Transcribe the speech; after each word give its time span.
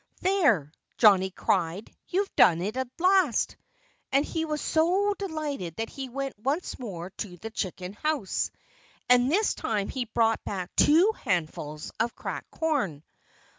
"There!" 0.21 0.71
Johnnie 0.97 1.29
cried. 1.29 1.91
"You've 2.07 2.35
done 2.35 2.59
it 2.59 2.75
at 2.75 2.87
last!" 2.97 3.55
And 4.11 4.25
he 4.25 4.45
was 4.45 4.59
so 4.59 5.13
delighted 5.13 5.75
that 5.75 5.91
he 5.91 6.09
went 6.09 6.39
once 6.39 6.79
more 6.79 7.11
to 7.17 7.37
the 7.37 7.51
chicken 7.51 7.93
house. 7.93 8.49
And 9.09 9.31
this 9.31 9.53
time 9.53 9.89
he 9.89 10.05
brought 10.05 10.43
back 10.43 10.75
two 10.75 11.11
handfuls 11.19 11.91
of 11.99 12.15
cracked 12.15 12.49
corn. 12.49 13.03